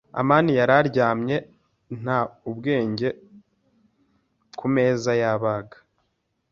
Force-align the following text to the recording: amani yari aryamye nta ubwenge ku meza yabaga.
amani 0.19 0.51
yari 0.59 0.73
aryamye 0.81 1.37
nta 2.01 2.19
ubwenge 2.49 3.09
ku 4.57 4.65
meza 4.73 5.11
yabaga. 5.21 5.77